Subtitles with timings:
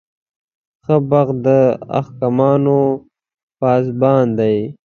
[0.85, 1.47] ښه بخت د
[1.99, 2.79] احمقانو
[3.59, 4.57] پاسبان دی.